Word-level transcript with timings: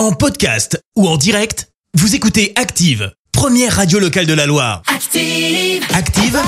En 0.00 0.12
podcast 0.12 0.82
ou 0.96 1.06
en 1.06 1.18
direct, 1.18 1.68
vous 1.92 2.14
écoutez 2.14 2.54
Active, 2.56 3.12
première 3.32 3.76
radio 3.76 3.98
locale 3.98 4.24
de 4.24 4.32
la 4.32 4.46
Loire. 4.46 4.80
Active. 4.86 5.84
Active, 5.94 6.40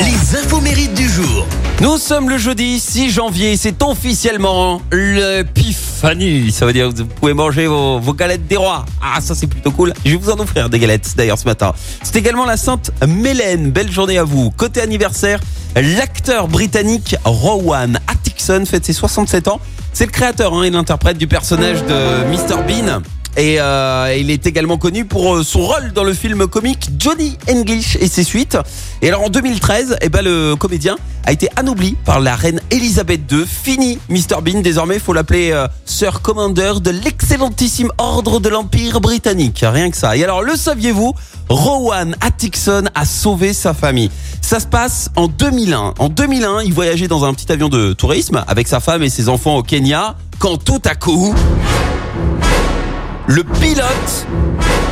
les 0.00 0.38
infos 0.38 0.60
mérites 0.60 0.94
du 0.94 1.08
jour. 1.08 1.44
Nous 1.80 1.98
sommes 1.98 2.28
le 2.28 2.38
jeudi 2.38 2.78
6 2.78 3.10
janvier, 3.10 3.56
c'est 3.56 3.82
officiellement 3.82 4.80
l'épiphanie. 4.92 6.52
Ça 6.52 6.64
veut 6.64 6.72
dire 6.72 6.90
que 6.90 6.98
vous 6.98 7.06
pouvez 7.06 7.34
manger 7.34 7.66
vos, 7.66 7.98
vos 7.98 8.14
galettes 8.14 8.46
des 8.46 8.58
rois. 8.58 8.84
Ah, 9.02 9.20
ça 9.20 9.34
c'est 9.34 9.48
plutôt 9.48 9.72
cool. 9.72 9.92
Je 10.04 10.12
vais 10.12 10.16
vous 10.16 10.30
en 10.30 10.38
offrir 10.38 10.70
des 10.70 10.78
galettes 10.78 11.14
d'ailleurs 11.16 11.40
ce 11.40 11.46
matin. 11.46 11.74
C'est 12.04 12.14
également 12.14 12.44
la 12.44 12.56
Sainte 12.56 12.92
Mélène. 13.04 13.72
Belle 13.72 13.90
journée 13.90 14.18
à 14.18 14.24
vous. 14.24 14.52
Côté 14.52 14.80
anniversaire, 14.80 15.40
l'acteur 15.74 16.46
britannique 16.46 17.16
Rowan 17.24 17.98
Atkinson 18.06 18.62
fête 18.64 18.84
ses 18.84 18.92
67 18.92 19.48
ans. 19.48 19.60
C'est 20.02 20.06
le 20.06 20.12
créateur 20.12 20.52
hein, 20.54 20.64
et 20.64 20.70
l'interprète 20.70 21.16
du 21.16 21.28
personnage 21.28 21.80
de 21.84 22.24
Mr 22.32 22.64
Bean. 22.66 23.02
Et 23.36 23.60
euh, 23.60 24.14
il 24.18 24.30
est 24.30 24.46
également 24.46 24.76
connu 24.76 25.06
pour 25.06 25.36
euh, 25.36 25.42
son 25.42 25.60
rôle 25.60 25.92
dans 25.94 26.04
le 26.04 26.12
film 26.12 26.46
comique 26.46 26.90
Johnny 26.98 27.38
English 27.48 27.96
et 27.96 28.06
ses 28.06 28.24
suites. 28.24 28.58
Et 29.00 29.08
alors 29.08 29.22
en 29.22 29.30
2013, 29.30 29.96
eh 30.02 30.08
ben, 30.10 30.22
le 30.22 30.54
comédien 30.54 30.96
a 31.24 31.32
été 31.32 31.48
anobli 31.56 31.96
par 32.04 32.20
la 32.20 32.36
reine 32.36 32.60
Elisabeth 32.70 33.22
II. 33.32 33.46
Fini 33.46 33.98
Mr 34.10 34.42
Bean, 34.42 34.60
désormais 34.60 34.98
faut 34.98 35.14
l'appeler 35.14 35.50
euh, 35.50 35.66
Sir 35.86 36.20
Commander 36.20 36.74
de 36.82 36.90
l'excellentissime 36.90 37.90
ordre 37.96 38.38
de 38.38 38.50
l'Empire 38.50 39.00
britannique. 39.00 39.64
Rien 39.66 39.90
que 39.90 39.96
ça. 39.96 40.14
Et 40.14 40.24
alors 40.24 40.42
le 40.42 40.54
saviez-vous? 40.54 41.14
Rowan 41.48 42.14
Atkinson 42.20 42.84
a 42.94 43.04
sauvé 43.06 43.54
sa 43.54 43.72
famille. 43.72 44.10
Ça 44.42 44.60
se 44.60 44.66
passe 44.66 45.10
en 45.16 45.28
2001. 45.28 45.94
En 45.98 46.08
2001, 46.08 46.62
il 46.62 46.72
voyageait 46.74 47.08
dans 47.08 47.24
un 47.24 47.32
petit 47.32 47.50
avion 47.50 47.68
de 47.68 47.94
tourisme 47.94 48.44
avec 48.46 48.68
sa 48.68 48.80
femme 48.80 49.02
et 49.02 49.08
ses 49.08 49.28
enfants 49.28 49.56
au 49.56 49.62
Kenya 49.62 50.16
quand 50.38 50.62
tout 50.62 50.82
à 50.84 50.94
coup 50.94 51.34
le 53.26 53.44
pilote 53.44 54.26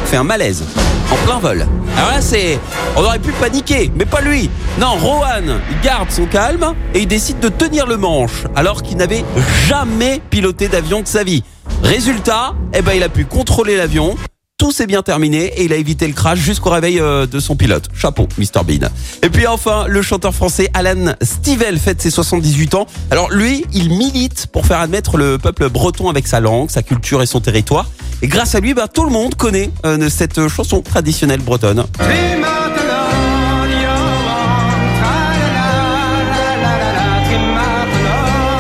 fait 0.05 0.17
un 0.17 0.25
malaise 0.25 0.65
en 1.11 1.17
plein 1.27 1.39
vol. 1.39 1.67
Alors 1.97 2.11
là, 2.11 2.21
c'est, 2.21 2.59
on 2.97 3.01
aurait 3.01 3.19
pu 3.19 3.33
paniquer, 3.33 3.91
mais 3.97 4.05
pas 4.05 4.21
lui. 4.21 4.49
Non, 4.79 4.95
Rowan, 4.97 5.61
il 5.71 5.81
garde 5.81 6.11
son 6.11 6.27
calme 6.27 6.75
et 6.95 7.01
il 7.01 7.09
décide 7.09 7.41
de 7.41 7.49
tenir 7.49 7.87
le 7.87 7.97
manche 7.97 8.45
alors 8.55 8.83
qu'il 8.83 8.97
n'avait 8.97 9.25
jamais 9.67 10.21
piloté 10.31 10.69
d'avion 10.69 11.03
de 11.03 11.09
sa 11.09 11.25
vie. 11.25 11.43
Résultat, 11.83 12.55
eh 12.73 12.83
ben, 12.83 12.93
il 12.93 13.03
a 13.03 13.09
pu 13.09 13.25
contrôler 13.25 13.77
l'avion. 13.77 14.17
Tout 14.59 14.73
s'est 14.73 14.87
bien 14.87 15.03
terminé 15.03 15.47
et 15.57 15.65
il 15.65 15.73
a 15.73 15.77
évité 15.77 16.07
le 16.07 16.13
crash 16.13 16.39
jusqu'au 16.39 16.69
réveil 16.71 17.01
euh, 17.01 17.27
de 17.27 17.41
son 17.41 17.57
pilote. 17.57 17.89
Chapeau, 17.95 18.29
Mr 18.37 18.63
Bean. 18.65 18.89
Et 19.23 19.31
puis 19.31 19.47
enfin, 19.47 19.87
le 19.89 20.03
chanteur 20.03 20.35
français 20.35 20.69
Alan 20.75 21.15
Stivell 21.23 21.79
fête 21.79 22.03
ses 22.03 22.11
78 22.11 22.75
ans. 22.75 22.87
Alors 23.11 23.31
lui, 23.31 23.65
il 23.73 23.89
milite 23.89 24.49
pour 24.53 24.67
faire 24.67 24.81
admettre 24.81 25.17
le 25.17 25.39
peuple 25.39 25.71
breton 25.71 26.11
avec 26.11 26.27
sa 26.27 26.41
langue, 26.41 26.71
sa 26.71 26.83
culture 26.83 27.23
et 27.23 27.27
son 27.27 27.41
territoire. 27.41 27.87
Et 28.23 28.29
grâce 28.29 28.55
à 28.55 28.61
lui, 28.61 28.75
bah, 28.75 28.87
tout 28.87 29.05
le 29.05 29.11
monde 29.11 29.35
connaît 29.35 29.71
euh, 29.87 30.11
cette 30.11 30.47
chanson 30.49 30.83
traditionnelle 30.83 31.41
bretonne. 31.41 31.87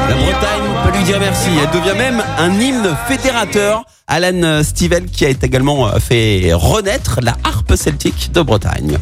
La 0.09 0.15
Bretagne 0.15 0.63
peut 0.85 0.97
lui 0.97 1.05
dire 1.05 1.21
merci. 1.21 1.51
Elle 1.63 1.79
devient 1.79 1.97
même 1.97 2.23
un 2.39 2.59
hymne 2.59 2.97
fédérateur. 3.07 3.85
Alan 4.07 4.63
Stivell 4.65 5.05
qui 5.05 5.27
a 5.27 5.29
également 5.29 5.89
euh, 5.89 5.99
fait 6.01 6.53
renaître 6.55 7.21
la 7.23 7.37
harpe 7.45 7.77
celtique 7.77 8.33
de 8.33 8.41
Bretagne. 8.41 8.99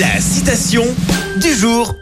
La 0.00 0.20
citation 0.20 0.84
du 1.40 1.54
jour. 1.54 1.94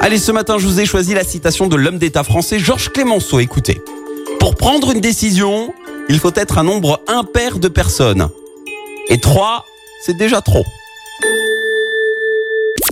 Allez, 0.00 0.18
ce 0.18 0.30
matin, 0.30 0.58
je 0.58 0.66
vous 0.66 0.78
ai 0.78 0.86
choisi 0.86 1.12
la 1.12 1.24
citation 1.24 1.66
de 1.66 1.74
l'homme 1.74 1.98
d'État 1.98 2.22
français 2.22 2.60
Georges 2.60 2.90
Clémenceau. 2.90 3.40
Écoutez. 3.40 3.82
Pour 4.38 4.54
prendre 4.54 4.92
une 4.92 5.00
décision, 5.00 5.74
il 6.08 6.18
faut 6.18 6.32
être 6.34 6.58
un 6.58 6.64
nombre 6.64 7.02
impair 7.06 7.58
de 7.58 7.68
personnes. 7.68 8.28
Et 9.08 9.18
trois, 9.18 9.64
c'est 10.04 10.16
déjà 10.16 10.40
trop. 10.40 10.64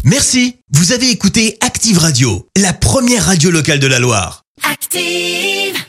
Merci. 0.04 0.56
Vous 0.72 0.92
avez 0.92 1.10
écouté 1.10 1.56
Active 1.60 1.98
Radio, 1.98 2.46
la 2.56 2.72
première 2.72 3.24
radio 3.26 3.50
locale 3.50 3.80
de 3.80 3.86
la 3.86 3.98
Loire. 3.98 4.42
Active. 4.62 5.85